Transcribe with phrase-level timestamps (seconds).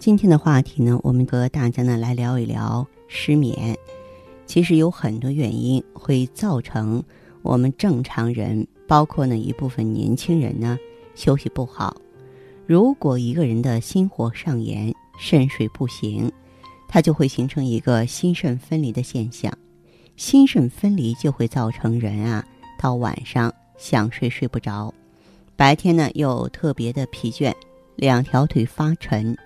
[0.00, 3.76] 今天的话题呢，我们和大家呢来聊一聊失眠。
[4.46, 7.04] 其实有很多原因会造成
[7.42, 10.78] 我们正常人，包括呢一部分年轻人呢
[11.14, 11.94] 休息不好。
[12.66, 16.32] 如果一个人的心火上炎、肾水不行，
[16.88, 19.52] 它就会形成一个心肾分离的现象。
[20.16, 22.42] 心肾分离就会造成人啊
[22.78, 24.94] 到晚上想睡睡不着，
[25.56, 27.52] 白天呢又特别的疲倦，
[27.96, 29.36] 两条腿发沉。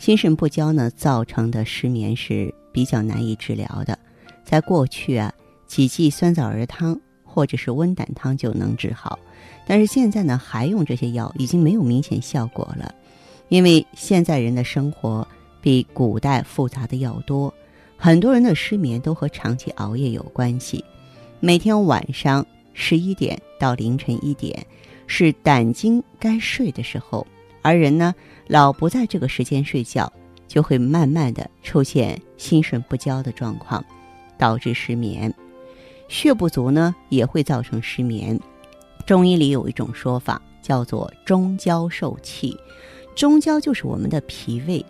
[0.00, 3.98] 心肾不交呢，造成的失眠是比较难以治疗的。
[4.42, 5.30] 在过去啊，
[5.66, 9.18] 几剂酸枣仁汤或者是温胆汤就能治好，
[9.66, 12.94] 但是现在呢，还用这些药已经没有明显效果了。
[13.50, 15.28] 因为现在人的生活
[15.60, 17.52] 比古代复杂的要多，
[17.98, 20.82] 很多人的失眠都和长期熬夜有关系。
[21.40, 24.66] 每天晚上十一点到凌晨一点
[25.06, 27.26] 是胆经该睡的时候。
[27.62, 28.14] 而人呢，
[28.46, 30.12] 老不在这个时间睡觉，
[30.48, 33.84] 就会慢慢的出现心神不交的状况，
[34.38, 35.32] 导致失眠。
[36.08, 38.38] 血不足呢，也会造成失眠。
[39.06, 42.56] 中医里有一种说法叫做“中焦受气”，
[43.14, 44.84] 中焦就是我们的脾胃。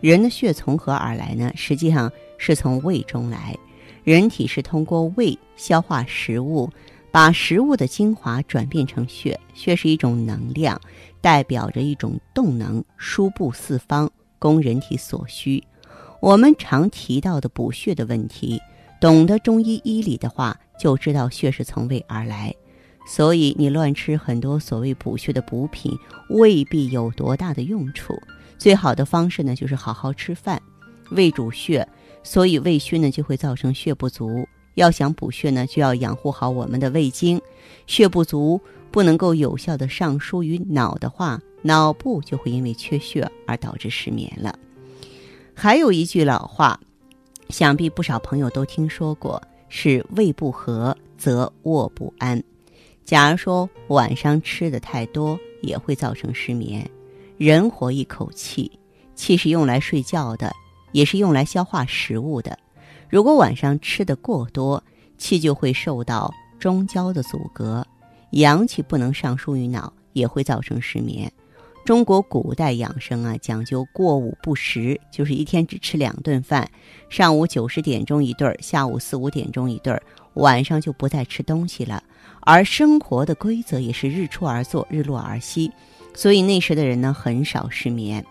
[0.00, 1.52] 人的血从何而来呢？
[1.54, 3.56] 实际上是从胃中来。
[4.02, 6.68] 人体是通过胃消化食物。
[7.12, 10.80] 把食物的精华转变成血，血是一种能量，
[11.20, 15.62] 代表着一种动能，输布四方，供人体所需。
[16.20, 18.58] 我们常提到的补血的问题，
[18.98, 22.54] 懂得中医医理的话，就知道血是从胃而来。
[23.06, 25.92] 所以你乱吃很多所谓补血的补品，
[26.30, 28.14] 未必有多大的用处。
[28.56, 30.62] 最好的方式呢，就是好好吃饭，
[31.10, 31.86] 胃主血，
[32.22, 34.46] 所以胃虚呢就会造成血不足。
[34.74, 37.40] 要想补血呢，就要养护好我们的胃经。
[37.86, 38.60] 血不足，
[38.90, 44.58] 不能够有效的上输于脑的话，脑部就会因为缺血而导致失眠了。
[45.54, 46.78] 还有一句老话，
[47.48, 52.42] 想必不少朋友都听说过，是胃不和则卧不安。
[53.04, 56.88] 假如说晚上吃的太多，也会造成失眠。
[57.36, 58.70] 人活一口气，
[59.14, 60.54] 气是用来睡觉的，
[60.92, 62.56] 也是用来消化食物的。
[63.12, 64.82] 如果晚上吃的过多，
[65.18, 67.86] 气就会受到中焦的阻隔，
[68.30, 71.30] 阳气不能上输于脑，也会造成失眠。
[71.84, 76.66] 中国古代养生啊，讲究过午不食，就是一天只吃两顿饭，
[77.10, 80.00] 上午九十点钟一顿，下午四五点钟一顿，
[80.32, 82.02] 晚上就不再吃东西了。
[82.40, 85.70] 而生活的规则也是日出而作，日落而息，
[86.14, 88.24] 所以那时的人呢，很少失眠。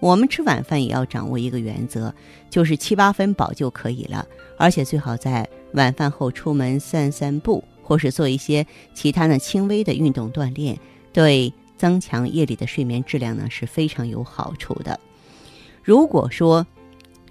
[0.00, 2.14] 我们吃晚饭也要掌握一个原则，
[2.48, 4.24] 就是七八分饱就可以了，
[4.56, 8.64] 而且最好在晚饭后出门散散步，或是做一些
[8.94, 10.78] 其他的轻微的运动锻炼，
[11.12, 14.98] 对增强夜里的睡眠质量呢是非常有好处的。
[15.82, 16.64] 如果说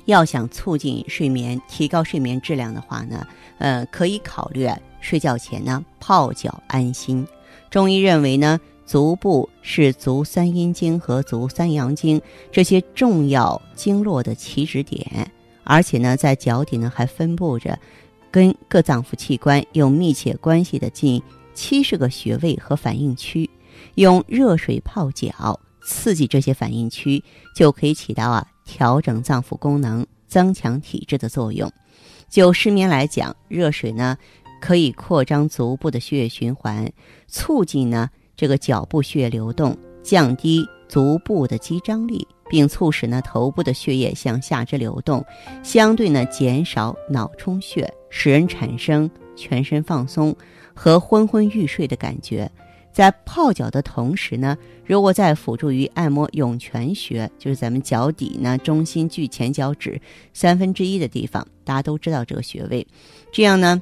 [0.04, 3.26] 要想促进睡眠、提高睡眠质量的话呢，
[3.60, 7.26] 呃，可以考虑睡觉前呢泡脚安心。
[7.70, 8.60] 中医认为呢。
[8.88, 15.30] 足部是足三阴经和足三阳经这些重要经络的起止点，
[15.66, 17.78] 而且呢，在脚底呢还分布着
[18.32, 21.22] 跟各脏腑器官有密切关系的近
[21.54, 23.50] 七十个穴位和反应区。
[23.96, 27.22] 用热水泡脚，刺激这些反应区，
[27.54, 31.70] 就可以起到啊调整脏腑功能、增强体质的作用。
[32.30, 34.18] 就失眠来讲，热水呢
[34.62, 36.90] 可以扩张足部的血液循环，
[37.28, 38.10] 促进呢。
[38.38, 45.26] 这个脚部血液流动，降低足部的肌张力，并促使呢头部的血液向下肢流动，
[45.64, 50.34] 相对呢减少脑充血，使人产生全身放松
[50.74, 52.50] 和昏昏欲睡的感觉。
[52.94, 60.00] 在泡脚的同时呢，如果再辅助于按摩涌泉穴，就是咱们脚底呢中心距前脚趾
[60.34, 62.86] 三分之一的地方，大家都知道这个穴位，
[63.32, 63.82] 这样呢。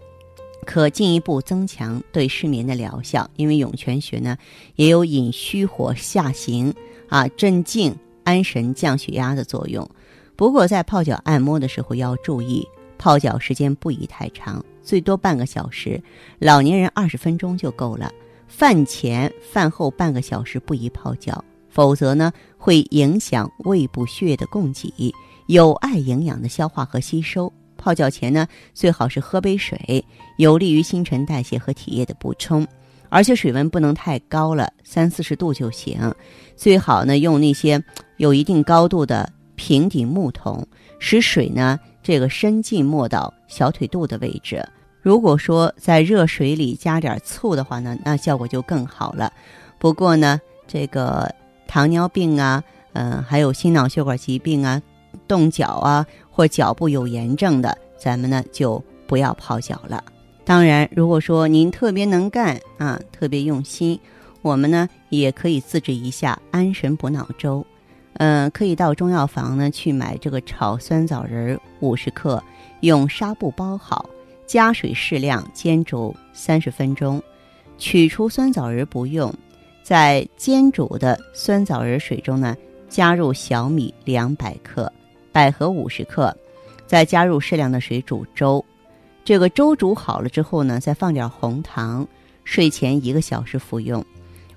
[0.66, 4.38] 可进一步增强对失眠的疗效，因为涌泉穴呢
[4.76, 6.74] 也有引虚火下行
[7.08, 9.88] 啊、镇静安神、降血压的作用。
[10.36, 12.68] 不过在泡脚按摩的时候要注意，
[12.98, 16.02] 泡脚时间不宜太长，最多半个小时，
[16.40, 18.12] 老年人二十分钟就够了。
[18.48, 25.14] 饭前饭后半个小时不宜泡脚，否则呢会影响胃部血液的供给，
[25.48, 27.52] 有碍营养的消化和吸收。
[27.86, 30.04] 泡脚前呢，最好是喝杯水，
[30.38, 32.66] 有利于新陈代谢和体液的补充。
[33.10, 36.12] 而且水温不能太高了，三四十度就行。
[36.56, 37.80] 最好呢，用那些
[38.18, 40.66] 有一定高度的平底木桶，
[40.98, 44.68] 使水呢这个深浸没到小腿肚的位置。
[45.04, 49.31] 如果说在热水里加点醋的话呢，那效果就更好了。
[49.78, 51.31] 不过呢，这个
[51.68, 54.81] 糖尿病啊，嗯，还有心脑血管疾病啊，
[55.27, 60.04] 冻脚啊，或脚部有炎症的，咱们呢就不要泡脚了。
[60.44, 64.00] 当然，如果说您特别能干啊，特别用心，
[64.42, 67.66] 我们呢也可以自制一下安神补脑粥。
[68.18, 72.42] 嗯，可以到中药房呢去买这个炒酸枣仁五十克，
[72.81, 74.10] 用纱布包好。
[74.48, 77.19] 加水适量煎煮三十分钟，
[77.80, 79.33] 取出酸枣仁不用，
[79.81, 82.56] 在煎煮的酸枣仁水中呢，
[82.88, 84.89] 加入小米两百克、
[85.36, 86.34] 百合五十克，
[86.88, 88.64] 再加入适量的水煮粥。
[89.26, 92.08] 这个粥煮好了之后呢，再放点红糖，
[92.46, 94.06] 睡前一个小时服用。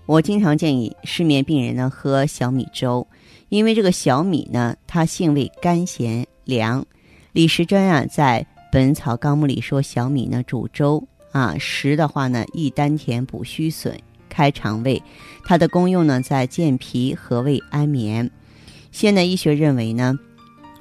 [0.06, 3.04] 我经常建议失眠病人呢喝小米粥，
[3.48, 6.86] 因为这个小米呢，它性味甘咸凉。
[7.32, 11.02] 李时珍啊，在《本草纲目》里说，小米呢煮粥
[11.32, 13.98] 啊食的话呢，益丹田、补虚损、
[14.28, 15.02] 开肠胃。
[15.44, 18.30] 它的功用呢，在健脾和胃、安眠。
[18.92, 20.16] 现代医学认为呢，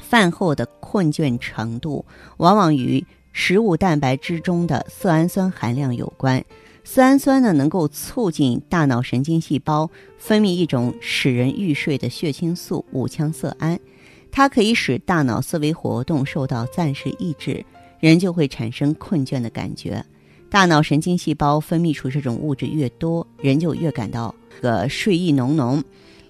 [0.07, 2.05] 饭后的困倦程度
[2.37, 6.41] 往往与食物蛋白质中的色氨酸含量有关。
[6.85, 13.77] 色氨酸呢，能够促进大脑神经细胞分泌一种使人欲睡的血清素五羟色胺，
[14.31, 17.65] 它可以使大脑思维活动受到暂时抑制。
[17.99, 20.05] 人就会产生困倦的感觉，
[20.49, 25.83] 大脑神经细胞分泌出这种物质越多，人就越感到个睡意浓浓。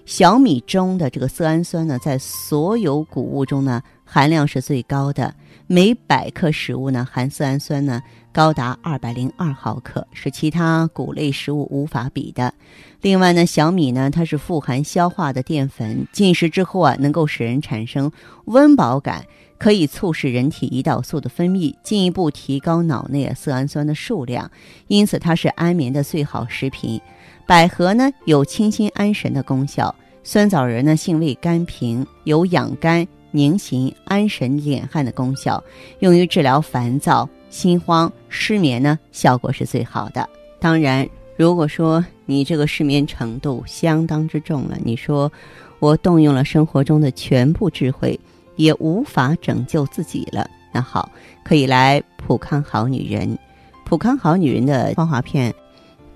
[0.08, 5.34] 小米中的这个色氨酸呢，在所有谷物中呢含量是最高的，
[5.66, 8.02] 每百克食物呢含色氨酸呢
[8.32, 12.54] 高达二百零二毫克，是其他谷类食物无法比的。
[13.02, 18.10] 另外呢，小米呢它是富含消化的淀粉，进食之后啊能够使人产生
[18.46, 19.22] 温饱感。
[19.58, 24.48] 可以促使人体胰岛素的分泌，进一步提高脑内色氨酸的数量，
[24.86, 27.00] 因此它是安眠的最好食品。
[27.48, 35.64] 百合呢有清心安神的功效，酸枣仁呢性味甘平，有养肝宁形、安神敛汗的功效，
[36.00, 40.28] 用于治疗烦躁、心慌、失眠呢效果是最好的。
[40.60, 41.08] 当然，
[41.38, 45.32] 如果说你这个失眠程度相当之重了，你说
[45.78, 48.20] 我动用了生活中的全部智慧。
[48.56, 50.50] 也无法拯救自己了。
[50.72, 51.08] 那好，
[51.44, 53.38] 可以来普康好女人。
[53.84, 55.54] 普康好女人的芳华片，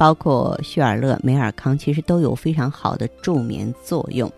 [0.03, 4.29] 包括叙尔乐、美尔康，其实都有非常好的助眠作用。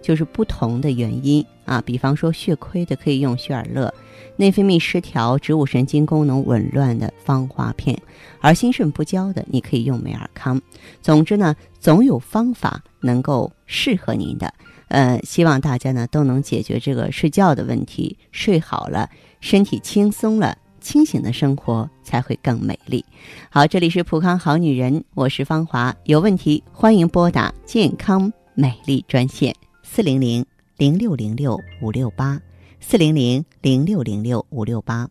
[0.00, 3.92] 就是不同的原因啊，比方说血亏的可以用叙尔乐，
[4.36, 8.00] 内分泌失调、植物神经功能紊乱的芳华片，
[8.40, 10.58] 而心肾不交的你可以用美尔康。
[11.02, 14.54] 总之呢，总有方法能够适合您的。
[14.88, 19.10] 呃，希望大家呢都能解决这个睡觉的问题，睡好了，
[19.42, 23.02] 身体轻松了，清醒的生活才会更美丽。
[23.48, 30.44] 好，这里是普康好女人，我是芳华，有问题欢迎拨打健康美丽专线四零零
[30.76, 32.38] 零六零六五六八
[32.80, 35.08] 四零零零六零六五六八。